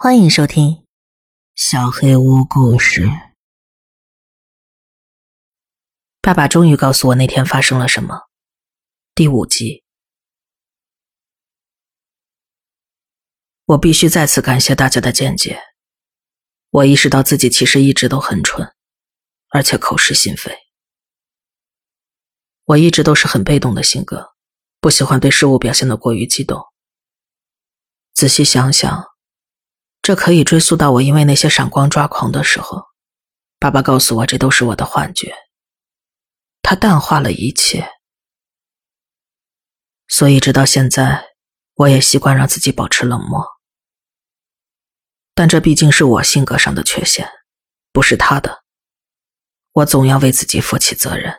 [0.00, 0.70] 欢迎收听
[1.56, 3.06] 《小黑屋故事》。
[6.20, 8.28] 爸爸终于告诉我那天发生了什么。
[9.12, 9.82] 第五集，
[13.64, 15.60] 我必须再次感谢大家的见解。
[16.70, 18.72] 我意识到自己其实一直都很蠢，
[19.48, 20.56] 而且口是心非。
[22.66, 24.36] 我一直都是很被动的性格，
[24.78, 26.64] 不喜欢对事物表现的过于激动。
[28.14, 29.07] 仔细想想，
[30.08, 32.86] 这可以追溯到我因为那些闪光抓狂的时候。
[33.58, 35.34] 爸爸告诉我，这都是我的幻觉。
[36.62, 37.90] 他淡化了一切，
[40.06, 41.26] 所以直到现在，
[41.74, 43.46] 我也习惯让自己保持冷漠。
[45.34, 47.28] 但这毕竟是我性格上的缺陷，
[47.92, 48.64] 不是他的。
[49.72, 51.34] 我总要为自己负起责任。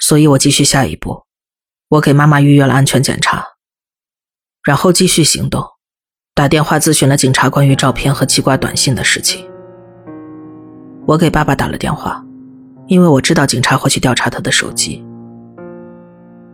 [0.00, 1.28] 所以我继续下一步，
[1.86, 3.46] 我给妈妈预约了安全检查，
[4.64, 5.71] 然后继续行动，
[6.34, 9.46] 打电话咨询了警察关于照片和奇怪短信的事情。
[11.06, 12.24] 我给爸爸打了电话，
[12.86, 15.04] 因为我知道警察会去调查他的手机。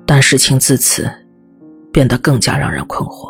[0.04, 1.08] 但事情自此
[1.92, 3.28] 变得更加让人困惑。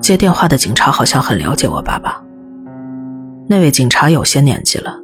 [0.00, 2.24] 接电话的警察好像很了解我爸爸。
[3.46, 4.96] 那位警察有些年纪了，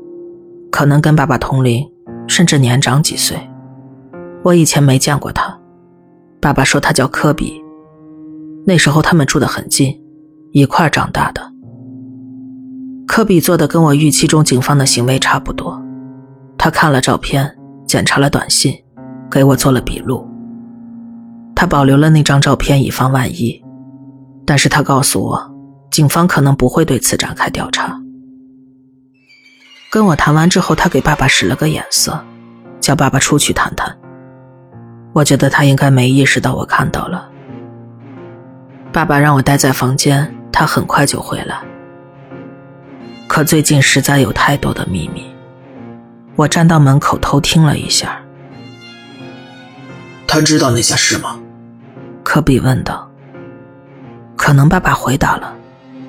[0.70, 1.87] 可能跟爸爸同龄。
[2.28, 3.37] 甚至年长几岁，
[4.44, 5.59] 我以前没见过他。
[6.41, 7.61] 爸爸说他叫科比，
[8.66, 10.00] 那时候他们住得很近，
[10.53, 11.42] 一块长大的。
[13.06, 15.83] 科比做的跟我预期中警方的行为差不多，
[16.56, 18.72] 他看了照片，检查了短信，
[19.31, 20.28] 给我做了笔录。
[21.56, 23.61] 他保留了那张照片以防万一，
[24.47, 25.55] 但是他告诉我，
[25.91, 28.00] 警方可能不会对此展开调查。
[29.91, 32.19] 跟我谈完之后，他给爸爸使了个眼色，
[32.81, 33.94] 叫爸爸出去谈谈。
[35.12, 37.30] 我觉得他应该没意识到我看到了。
[38.92, 41.60] 爸爸让我待在房间，他很快就回来。
[43.28, 45.24] 可最近实在有太多的秘密，
[46.34, 48.20] 我站到门口偷听了一下。
[50.26, 51.38] 他知道那些事吗？
[52.25, 53.09] 科比问道。
[54.37, 55.54] 可能爸爸回答了，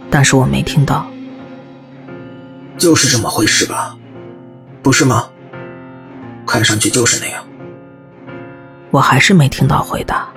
[0.09, 1.05] 但是我没听到。
[2.77, 3.95] 就是这么回事吧，
[4.81, 5.27] 不是吗？
[6.47, 7.43] 看上去就是那样。
[8.89, 10.30] 我还是没听到回答。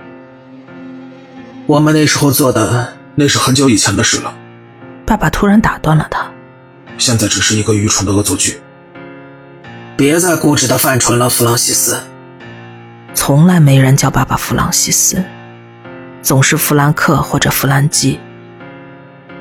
[1.66, 4.34] 我们那时候做的那是很久以前的事了。
[5.06, 6.30] 爸爸突然打断了他。
[6.98, 8.60] 现在只是一个愚蠢的恶作剧。
[9.96, 11.98] 别再固执的犯蠢了，弗朗西斯。
[13.14, 15.24] 从来没人叫爸爸弗朗西斯，
[16.20, 18.20] 总是弗兰克或者弗兰基。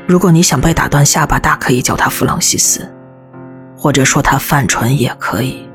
[0.08, 2.90] 如果你想被打断下巴，大可以叫他弗朗西斯，
[3.76, 5.68] 或者说他犯蠢也可以。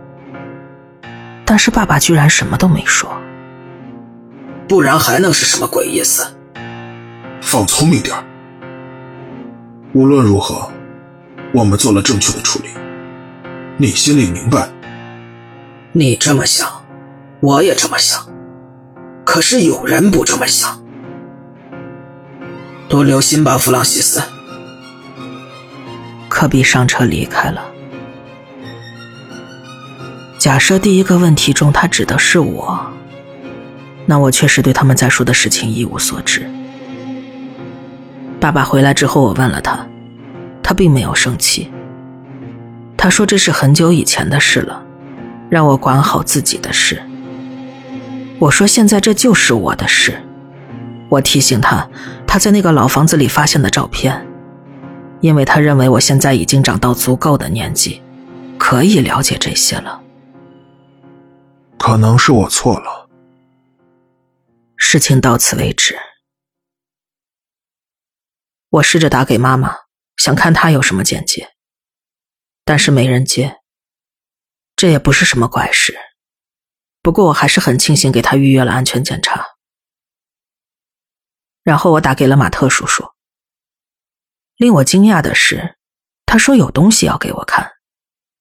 [1.44, 3.10] 但是爸爸居然什么都没说，
[4.66, 6.26] 不然还能是什么鬼意思？
[7.41, 8.15] 放聪明点
[9.94, 10.71] 无论如何，
[11.54, 12.69] 我们做了正确的处理，
[13.78, 14.69] 你心里明白。
[15.93, 16.69] 你这么想，
[17.41, 18.28] 我也这么想，
[19.25, 20.81] 可是有人不这么想。
[22.88, 24.22] 多留心吧，弗朗西斯。
[26.28, 27.65] 科比上车离开了。
[30.38, 32.78] 假设第一个问题中他指的是我，
[34.06, 36.48] 那我确实对他们在说的事情一无所知。
[38.41, 39.87] 爸爸回来之后，我问了他，
[40.62, 41.71] 他并没有生气。
[42.97, 44.82] 他说这是很久以前的事了，
[45.49, 47.03] 让我管好自己的事。
[48.38, 50.16] 我说现在这就是我的事。
[51.09, 51.88] 我提醒他，
[52.27, 54.27] 他在那个老房子里发现的照片，
[55.21, 58.03] 因为他认为我现在已经长到足够的年纪，
[58.59, 60.00] 可以了解这些了。
[61.78, 63.09] 可能是我错了。
[64.77, 65.97] 事情到此为止。
[68.70, 69.74] 我试着打给妈妈，
[70.16, 71.54] 想看她有什么见解，
[72.64, 73.60] 但是没人接。
[74.76, 75.98] 这也不是什么怪事，
[77.02, 79.44] 不过我还是很庆幸给她预约了安全检查。
[81.62, 83.12] 然后我打给了马特叔叔。
[84.56, 85.78] 令我惊讶的是，
[86.26, 87.72] 他说有东西要给我看，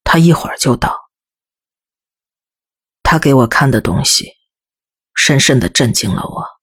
[0.03, 1.09] 他一会儿就到。
[3.01, 4.33] 他给我看的东西，
[5.15, 6.56] 深深的震惊了我。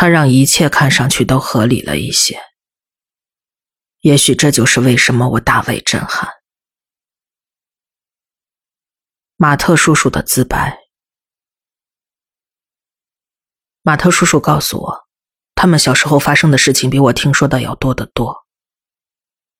[0.00, 2.40] 他让一切看上去都合理了一些。
[3.98, 6.34] 也许这就是为什么我大为震撼。
[9.34, 10.78] 马特叔叔的自白。
[13.82, 15.08] 马特叔叔告诉我。
[15.56, 18.46] 他们小时候发生的事情比我听说的要多得多，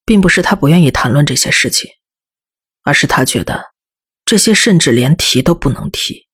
[0.04, 1.90] 并不是他不愿意谈论这些事情，
[2.82, 3.72] 而是他觉得
[4.24, 6.28] 这些甚至连提都不能提。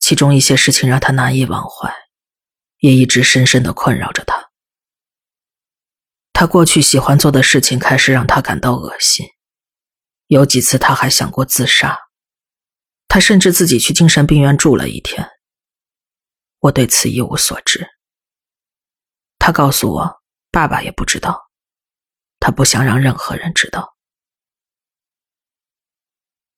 [0.00, 1.94] 其中一些事情让他难以忘怀，
[2.80, 4.50] 也一直深深的困扰着他。
[6.32, 9.26] 他过去喜欢做的事情开始让他感到恶心，
[10.26, 11.98] 有几次他还想过自杀，
[13.08, 15.30] 他甚至自己去精神病院住了一天。
[16.60, 17.88] 我对此一无所知。
[19.38, 21.50] 他告诉我，爸爸也不知道，
[22.38, 23.96] 他不想让任何人知道。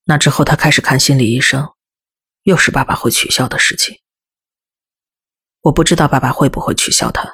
[0.04, 1.74] 那之后，他开始看心理医生，
[2.42, 4.00] 又是爸爸会取笑的事情。
[5.62, 7.28] 我不知道爸爸会不会取笑他。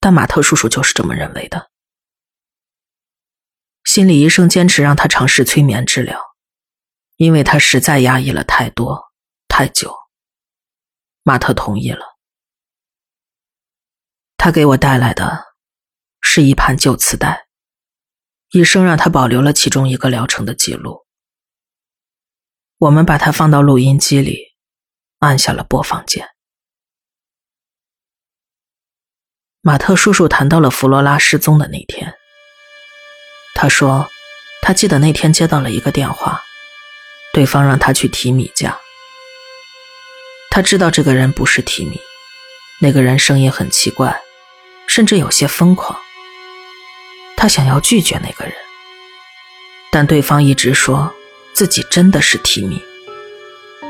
[0.00, 1.70] 但马特叔叔就是这么认为的。
[3.84, 6.20] 心理医生坚持让他尝试催眠治疗，
[7.16, 9.12] 因为他实在压抑了太多
[9.46, 9.94] 太久。
[11.22, 12.04] 马特同意了。
[14.36, 15.54] 他给我带来的
[16.20, 17.46] 是一盘旧磁带，
[18.50, 21.06] 医生让他保留了其中一个疗程的记录。
[22.78, 24.56] 我们把它放到录音机里，
[25.20, 26.31] 按下了播放键。
[29.64, 32.16] 马特叔叔谈到了弗罗拉失踪的那天。
[33.54, 34.08] 他说，
[34.60, 36.42] 他记得那天接到了一个电话，
[37.32, 38.76] 对方让他去提米家。
[40.50, 42.00] 他知道这个人不是提米，
[42.80, 44.20] 那个人声音很奇怪，
[44.88, 45.96] 甚至有些疯狂。
[47.36, 48.54] 他想要拒绝那个人，
[49.92, 51.14] 但对方一直说
[51.54, 52.82] 自己真的是提米，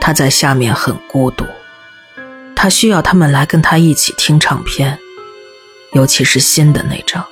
[0.02, 1.46] 他在下面很孤独，
[2.54, 4.98] 他需要他们来跟他一起听唱片。
[5.92, 7.22] 尤其是新的那张，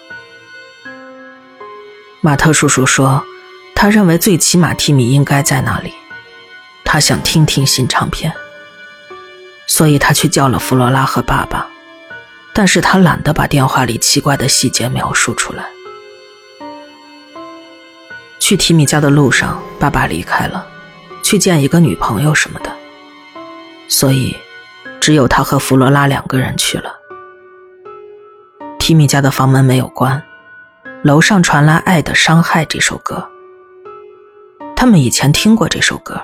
[2.20, 3.24] 马特叔叔说，
[3.74, 5.94] 他认为最起码提米应该在那里，
[6.84, 8.30] 他想听听新唱片，
[9.66, 11.66] 所以他去叫了弗罗拉和爸爸，
[12.52, 15.64] 但是他懒得把电话里奇怪的细节描述出来。
[18.38, 20.66] 去提米家的路上，爸爸离开了，
[21.22, 22.70] 去见一个女朋友什么的，
[23.88, 24.36] 所以
[25.00, 26.99] 只有他和弗罗拉两个人去了。
[28.90, 30.20] 提米家的房门没有关，
[31.04, 33.30] 楼上传来《爱的伤害》这首歌。
[34.74, 36.20] 他们以前听过这首歌，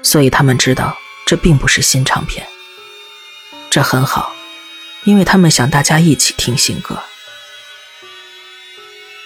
[0.00, 0.96] 所以他们知道
[1.26, 2.46] 这并不是新唱片。
[3.68, 4.32] 这很好，
[5.02, 7.02] 因为他们想大家一起听新歌。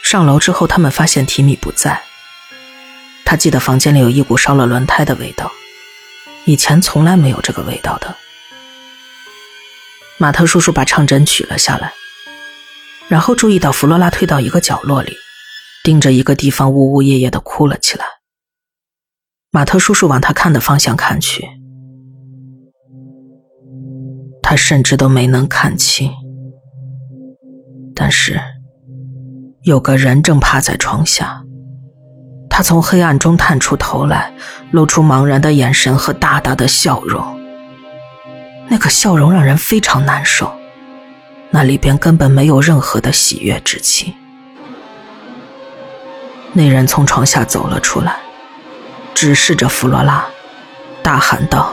[0.02, 2.04] 上楼之后，他们发现提米不在。
[3.26, 5.52] 他记得房间里有一股烧了轮胎的味道，
[6.46, 8.16] 以前从来没有这个味道的。
[10.16, 11.92] 马特叔叔把唱针取了下来。
[13.08, 15.16] 然后注意到弗罗拉退到一个角落里，
[15.84, 18.04] 盯着一个地方呜呜咽咽的哭了起来。
[19.52, 21.48] 马特叔叔往他看的方向看去，
[24.42, 26.12] 他甚至都没能看清。
[27.94, 28.40] 但是，
[29.62, 31.42] 有个人正趴在床下，
[32.50, 34.34] 他从黑暗中探出头来，
[34.72, 37.24] 露出茫然的眼神和大大的笑容。
[38.68, 40.52] 那个笑容让人非常难受。
[41.56, 44.12] 那里边根本没有任何的喜悦之情。
[46.52, 48.18] 那人从床下走了出来，
[49.14, 50.26] 直视着弗罗拉，
[51.02, 51.72] 大喊道：“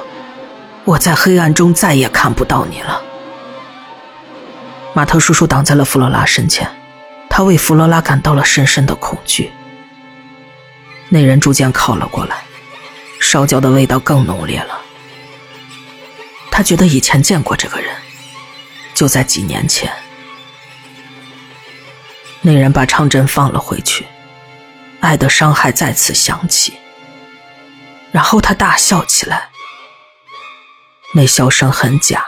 [0.86, 3.02] 我在黑暗中再也看不到你了。”
[4.96, 6.66] 马特叔叔挡在了弗罗拉身前，
[7.30, 9.52] 他为弗罗拉感到了深深的恐惧。
[11.10, 12.38] 那人逐渐靠了过来，
[13.20, 14.80] 烧焦的味道更浓烈了。
[16.50, 17.94] 他觉得以前见过这个人。
[19.04, 19.92] 就在几年前，
[22.40, 24.08] 那人把唱针放了回去，
[25.02, 26.78] 爱的伤害再次响起，
[28.14, 29.50] 然后他大笑起来。
[31.14, 32.24] 那笑声很假，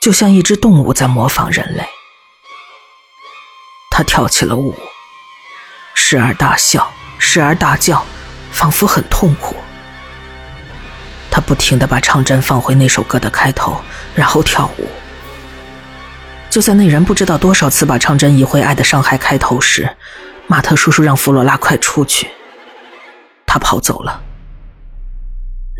[0.00, 1.88] 就像一只动物在模仿人类。
[3.88, 4.76] 他跳起了舞，
[5.94, 8.04] 时而大笑，时而大叫，
[8.50, 9.54] 仿佛很痛苦。
[11.30, 13.80] 他不停的把唱针放回那首歌的开头，
[14.16, 14.88] 然后跳舞。
[16.54, 19.96] 就在那人不知道多少次把唱针移回《爱的伤害》开头时，
[20.46, 22.30] 马特叔叔让弗罗拉快出去。
[23.44, 24.22] 他跑走了。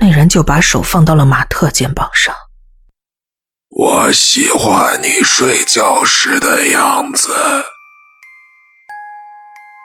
[0.00, 2.34] 那人就把手放到了马特肩膀上。
[3.70, 7.32] 我喜欢你睡觉时的样子。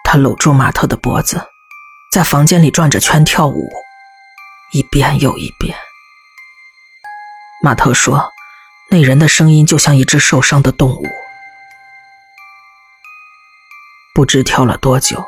[0.03, 1.39] 他搂住马特的脖子，
[2.11, 3.69] 在房间里转着圈跳舞，
[4.73, 5.77] 一遍又一遍。
[7.61, 8.27] 马特说。
[8.91, 11.05] 那人的声音就像一只受伤的动物。
[14.15, 15.23] 不知跳了多久，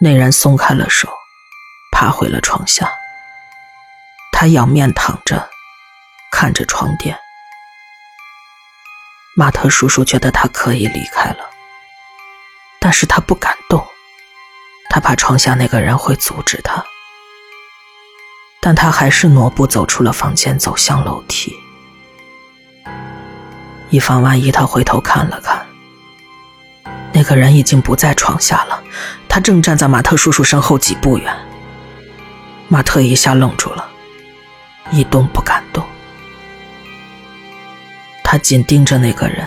[0.00, 1.12] 那人松开了手，
[1.90, 2.90] 爬回了床下。
[4.32, 5.50] 他仰面躺着，
[6.30, 7.18] 看着床垫。
[9.36, 11.50] 马特叔叔觉得他可以离开了，
[12.80, 13.84] 但是他不敢动，
[14.88, 16.84] 他怕床下那个人会阻止他。
[18.62, 21.58] 但他还是挪步走出了房间，走向楼梯。
[23.90, 25.66] 以防万一，他回头看了看，
[27.12, 28.82] 那个人已经不在床下了，
[29.28, 31.36] 他正站在马特叔叔身后几步远。
[32.68, 33.90] 马特一下愣住了，
[34.92, 35.84] 一动不敢动。
[38.22, 39.44] 他紧盯着那个人，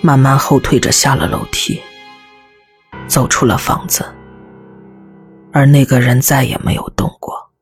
[0.00, 1.80] 慢慢后退着下了楼梯，
[3.06, 4.04] 走出了房子，
[5.52, 7.52] 而那个人再也没有动过。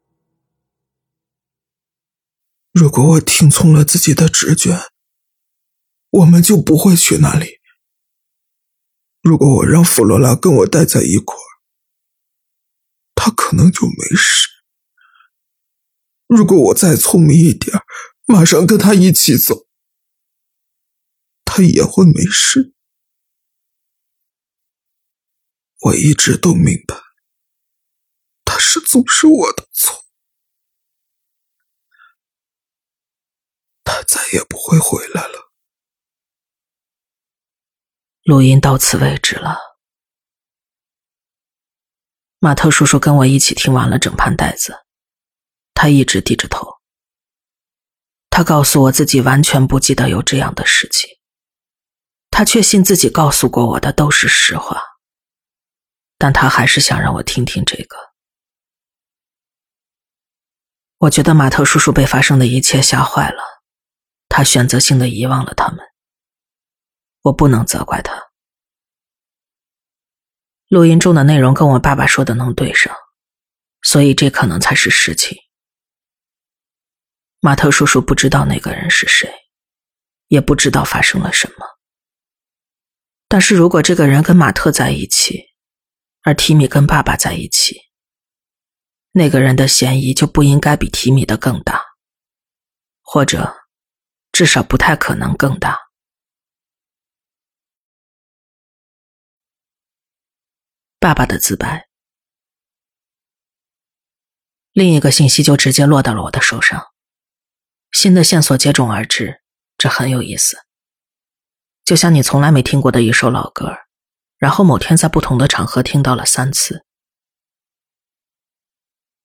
[2.72, 4.78] 如果我听从了自己的直觉，
[6.10, 7.60] 我们就不会去那里。
[9.20, 11.60] 如果我让弗罗拉跟我待在一块儿，
[13.14, 14.48] 他可能就没事。
[16.26, 17.82] 如果我再聪明一点，
[18.26, 19.66] 马上跟他一起走，
[21.44, 22.74] 他也会没事。
[25.80, 27.00] 我一直都明白，
[28.44, 30.04] 他是总是我的错，
[33.84, 35.47] 他再也不会回来了。
[38.28, 39.56] 录音到此为止了。
[42.38, 44.84] 马特叔叔跟我一起听完了整盘带子，
[45.72, 46.68] 他一直低着头。
[48.28, 51.08] 他告诉我自己完全不记得有这样的事情，
[52.30, 54.78] 他确信自己告诉过我的都是实话，
[56.18, 57.96] 但他还是想让我听听这个。
[60.98, 63.42] 我觉得马特叔叔被发生的一切吓坏了，
[64.28, 65.87] 他选择性的遗忘了他们。
[67.28, 68.28] 我不能责怪他。
[70.68, 72.94] 录音中的内容跟我爸爸说的能对上，
[73.82, 75.38] 所以这可能才是实情。
[77.40, 79.32] 马特叔叔不知道那个人是谁，
[80.26, 81.66] 也不知道发生了什么。
[83.28, 85.44] 但是如果这个人跟马特在一起，
[86.22, 87.80] 而提米跟爸爸在一起，
[89.12, 91.82] 那个人的嫌疑就不应该比提米的更大，
[93.02, 93.54] 或者
[94.32, 95.87] 至少不太可能更大。
[101.00, 101.88] 爸爸的自白，
[104.72, 106.88] 另一个信息就直接落到了我的手上。
[107.92, 109.40] 新的线索接踵而至，
[109.76, 110.58] 这很有意思。
[111.84, 113.76] 就像你从来没听过的一首老歌，
[114.38, 116.84] 然后某天在不同的场合听到了三次。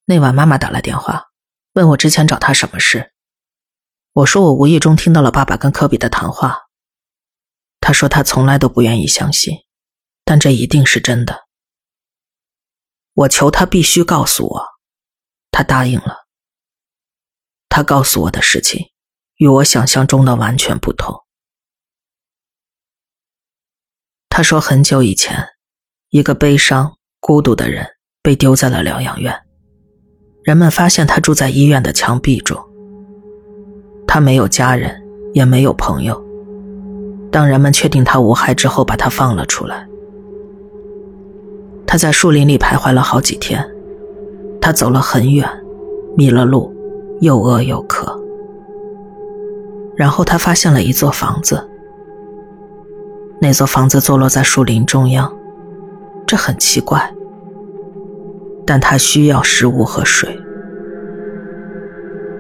[0.06, 1.32] 那晚妈妈打来电话，
[1.74, 3.13] 问我之前找她什么事。
[4.12, 6.68] 我说我无意中听到了爸爸跟科比的谈话。
[7.82, 9.58] 他说他从来都不愿意相信，
[10.24, 11.43] 但这一定是真的。
[13.13, 14.65] 我求他必须告诉我，
[15.51, 16.25] 他答应了。
[17.70, 18.88] 他告诉我的事情
[19.38, 21.24] 与我想象中的完全不同。
[24.29, 25.50] 他说，很久以前，
[26.10, 27.88] 一个悲伤、孤独的人
[28.24, 29.43] 被丢在了疗养院，
[30.43, 32.60] 人们发现他住在医院的墙壁中。
[34.08, 35.03] 他没有家人，
[35.36, 36.20] 也没有朋友。
[37.32, 39.88] 当人们确定他无害之后，把他放了出来。
[41.94, 43.64] 他在树林里徘徊了好几天，
[44.60, 45.48] 他走了很远，
[46.18, 46.74] 迷了路，
[47.22, 48.20] 又饿又渴。
[49.96, 51.70] 然后他发现了一座房子，
[53.40, 55.32] 那座房子坐落在树林中央，
[56.26, 57.14] 这很奇怪，
[58.66, 60.36] 但他需要食物和水。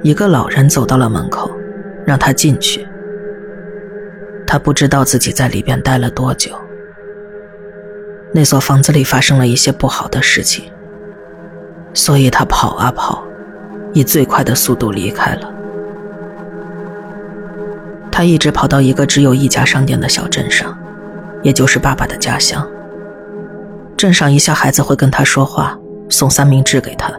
[0.01, 1.51] 一个老人走到了门口，
[2.07, 2.87] 让他进去。
[4.47, 6.49] 他不知道自己在里边待了多久。
[8.33, 10.65] 那所房子里发生了一些不好的事情，
[11.93, 13.23] 所以他跑啊跑，
[13.93, 15.53] 以最快的速度离开了。
[18.11, 20.75] 他一直跑到一个只有一家商店的小镇上，
[21.43, 22.67] 也就是爸爸的家乡。
[23.95, 25.77] 镇上一下孩子会跟他说话，
[26.09, 27.11] 送三明治给他，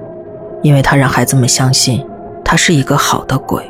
[0.63, 2.05] 因为他让孩子们相信
[2.45, 3.65] 他是一个好的鬼。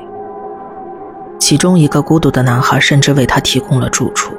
[1.38, 4.34] 其中一个孤独的男孩甚至为他提供了住处。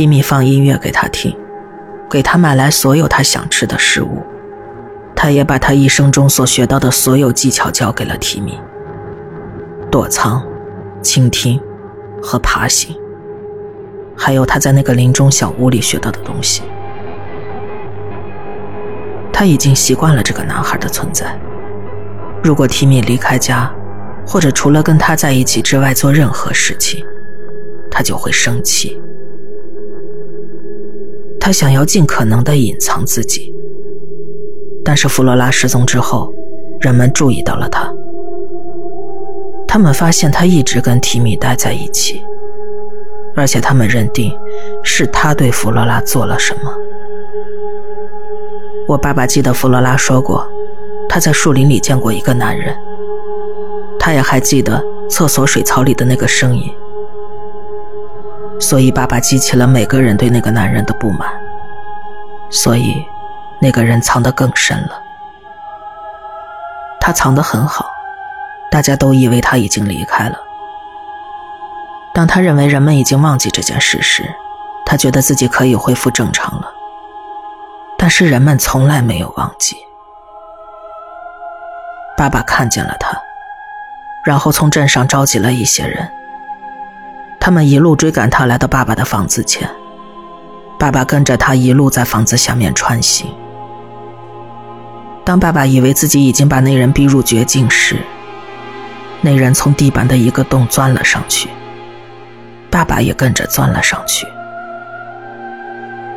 [0.00, 1.36] 提米放音乐给他听，
[2.08, 4.24] 给他买来所有他想吃的食物。
[5.14, 8.58] 他也把他一生中所学到的所有技巧教给了提米：
[9.90, 10.42] 躲藏、
[11.02, 11.60] 倾听
[12.22, 12.96] 和爬行，
[14.16, 16.62] 还有他在那个林中小屋里学到的东西。
[19.30, 21.38] 他已经习惯了这个男孩的存在。
[22.42, 23.70] 如果提米离开家，
[24.26, 27.04] 或者除了跟他在一起之外做任何事情，
[27.90, 28.98] 他就会生气。
[31.50, 33.52] 他想要尽可能的隐藏自己，
[34.84, 36.32] 但是弗罗拉失踪之后，
[36.80, 37.92] 人们注意到了他。
[39.66, 42.22] 他们发现他一直跟提米待在一起，
[43.34, 44.32] 而且他们认定
[44.84, 46.72] 是他对弗罗拉做了什么。
[48.86, 50.48] 我爸爸记得弗罗拉说过，
[51.08, 52.72] 他在树林里见过一个男人。
[53.98, 56.72] 他也还记得厕所水槽里的那个声音，
[58.60, 61.28] 所以爸爸激起了每个人对那个男人的不满，
[62.50, 63.04] 所以
[63.58, 65.02] 那个人藏得更深了。
[67.00, 67.90] 他藏得很好，
[68.70, 70.38] 大家都以为他已经离开了。
[72.12, 74.30] 当他认为人们已经忘记这件事时，
[74.84, 76.70] 他觉得自己可以恢复正常了。
[77.96, 79.76] 但是人们从来没有忘记。
[82.16, 83.16] 爸爸看见了他，
[84.24, 86.10] 然后从镇上召集了一些人。
[87.50, 89.68] 他们一路追赶他来到爸爸的房子前，
[90.78, 93.26] 爸爸跟着他一路在房子下面穿行。
[95.24, 97.96] 当爸爸以为自己已经把那人逼入绝境时，
[99.20, 101.50] 那人从地板的一个洞钻了上去，
[102.70, 104.24] 爸爸也跟着钻了上去。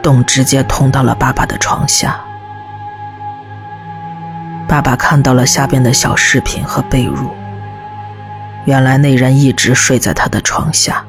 [0.03, 2.21] 洞直接通到了爸爸的床下。
[4.67, 7.27] 爸爸看到了下边的小饰品和被褥。
[8.65, 11.03] 原来那人一直睡在他的床下。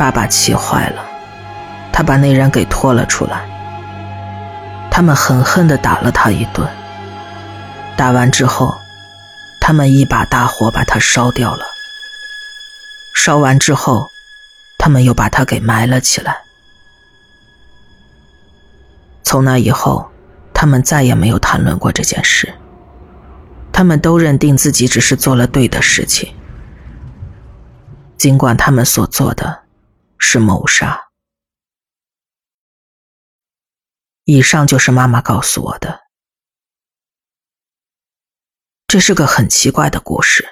[0.00, 1.04] 爸爸气坏了，
[1.92, 3.44] 他把那人给拖了出来。
[4.90, 6.66] 他们狠狠地打了他一顿。
[7.98, 8.74] 打完之后，
[9.60, 11.66] 他们一把大火把他烧掉了。
[13.14, 14.08] 烧完之后，
[14.78, 16.34] 他们又把他给埋了起来。
[19.22, 20.10] 从那以后，
[20.54, 22.50] 他们再也没有谈论过这件事。
[23.70, 26.32] 他们都认定自己只是做了对的事情，
[28.16, 29.60] 尽管他们所做的
[30.20, 31.08] 是谋杀。
[34.22, 36.02] 以上就是妈妈告诉我的。
[38.86, 40.46] 这是个很奇怪的故事，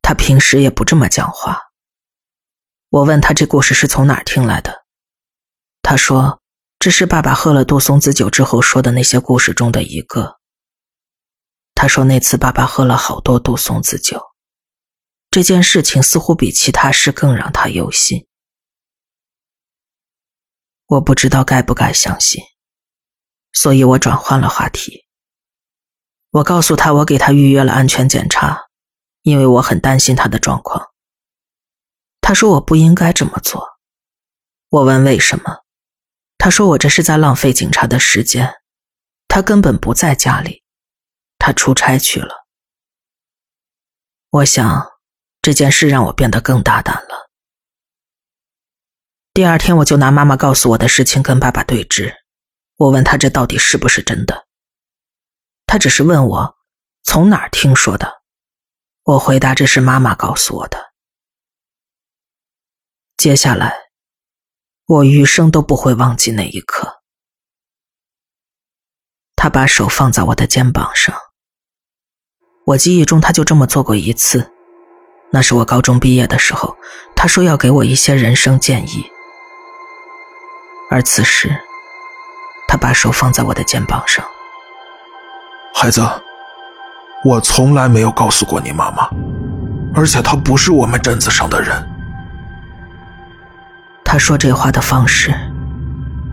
[0.00, 1.64] 他平时也不这么讲话。
[2.88, 4.86] 我问他这故事是从哪儿听来的，
[5.82, 6.40] 他说。
[6.78, 10.38] 这是爸爸喝了杜松子酒之后说的那些故事中的一个。
[11.74, 14.22] 他说那次爸爸喝了好多杜松子酒，
[15.30, 18.28] 这件事情似乎比其他事更让他忧心。
[20.86, 22.42] 我不知道该不该相信，
[23.52, 25.06] 所以我转换了话题。
[26.30, 28.66] 我告诉他我给他预约了安全检查，
[29.22, 30.90] 因为我很担心他的状况。
[32.20, 33.66] 他说我不应该这么做。
[34.68, 35.64] 我问为什么？
[36.38, 38.54] 他说：“我这是在浪费警察的时间，
[39.26, 40.62] 他根本不在家里，
[41.38, 42.46] 他出差去了。”
[44.30, 44.92] 我想，
[45.40, 47.25] 这件事让我变得更大胆了。
[49.36, 52.10] 第二天，我就拿妈妈告诉我的事情跟爸爸对峙。
[52.78, 54.46] 我问他这到底是不是真的，
[55.66, 56.56] 他只是问我
[57.02, 58.22] 从哪儿听说的。
[59.02, 60.78] 我回答：“这是妈妈告诉我的。”
[63.18, 63.76] 接下来。
[64.86, 67.02] 我余生都不会忘记那一刻。
[69.34, 71.14] 他把手放在我的肩膀上，
[72.64, 74.50] 我记忆中他就这么做过一次，
[75.30, 76.74] 那是我高中毕业的时候，
[77.14, 79.06] 他说要给我一些人生建议。
[80.90, 81.50] 而此时，
[82.68, 84.24] 他把手放在我的肩膀上，
[85.74, 86.00] 孩子，
[87.24, 89.10] 我从来没有告诉过你妈妈，
[89.94, 91.84] 而且她不是我们镇子上的人。
[94.04, 95.34] 他说这话的方式，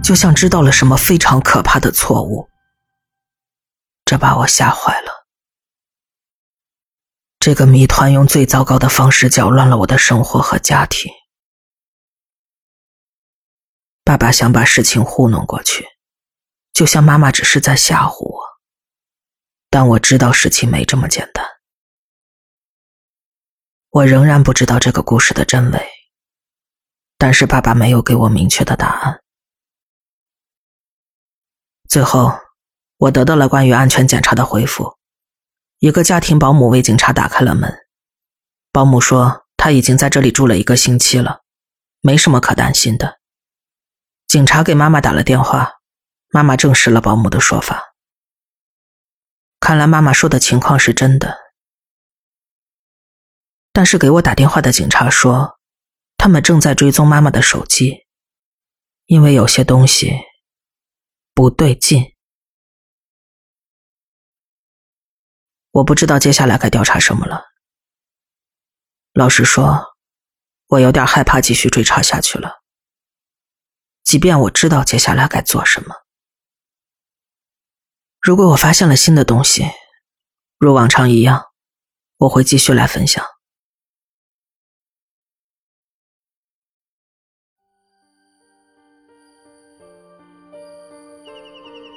[0.03, 2.47] 就像知道了什么非常可怕的错误，
[4.05, 5.25] 这把我吓坏了。
[7.39, 11.11] 这个谜团用最糟糕的方式搅乱了我的生活和家庭。
[14.03, 15.87] 爸爸想把事情糊弄过去，
[16.73, 18.39] 就像妈妈只是在吓唬我，
[19.69, 21.45] 但我知道事情没这么简单。
[23.89, 25.87] 我仍然不知道这个故事的真伪。
[27.15, 29.21] 但是爸爸没有给我明确的答案。
[31.87, 32.33] 最后，
[32.97, 34.97] 我得到了关于安全检查的回复。
[35.79, 37.73] 一个家庭保姆为警察打开了门。
[38.73, 41.43] 保姆说他已经在这里住了一个星期了，
[42.01, 43.21] 没什么可担心的。
[44.33, 45.73] 警察给妈妈打了电话，
[46.29, 47.93] 妈妈证实了保姆的说法。
[49.59, 51.37] 看来妈妈说的情况是真的。
[53.71, 55.59] 但是给我打电话的警察说。
[56.17, 58.07] 他们正在追踪妈妈的手机，
[59.05, 60.13] 因为有些东西
[61.35, 62.15] 不对劲。
[65.69, 67.43] 我不知道接下来该调查什么了。
[69.13, 69.93] 老实说，
[70.69, 72.62] 我有点害怕继续追查下去了。
[74.03, 75.95] 即便我知道接下来该做什么，
[78.21, 79.65] 如果我发现了新的东西，
[80.59, 81.45] 如往常一样，
[82.17, 83.23] 我会继续来分享。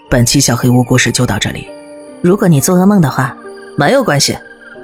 [0.08, 1.68] 本期小黑屋故事就到这里。
[2.22, 3.36] 如果你做噩梦的话，
[3.76, 4.38] 没有关系，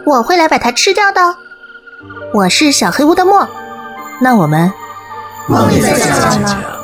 [0.04, 1.20] 我会来把它吃掉的。
[2.34, 3.48] 我是小黑屋的墨，
[4.20, 4.70] 那我们
[5.48, 6.81] 梦里再见了。